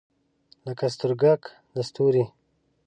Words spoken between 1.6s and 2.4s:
د ستوری